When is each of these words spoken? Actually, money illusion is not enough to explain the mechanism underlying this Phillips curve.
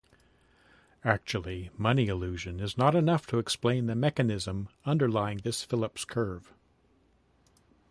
Actually, 1.05 1.69
money 1.77 2.07
illusion 2.07 2.59
is 2.59 2.75
not 2.75 2.95
enough 2.95 3.27
to 3.27 3.37
explain 3.37 3.85
the 3.85 3.93
mechanism 3.93 4.67
underlying 4.83 5.37
this 5.43 5.61
Phillips 5.63 6.05
curve. 6.05 6.51